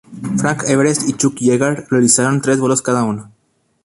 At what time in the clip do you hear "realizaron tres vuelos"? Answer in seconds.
1.91-2.81